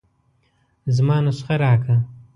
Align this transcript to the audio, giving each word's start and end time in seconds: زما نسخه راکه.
زما 0.95 1.17
نسخه 1.25 1.55
راکه. 1.61 1.95